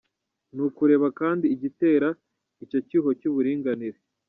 Ni 0.53 0.61
ukureba 0.67 1.07
kandi 1.19 1.45
igitera 1.55 2.07
icyo 2.63 2.79
cyuho 2.87 3.09
cy’uburinganire. 3.19 3.99